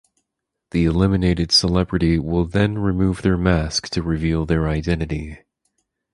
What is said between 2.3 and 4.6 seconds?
then remove their mask to reveal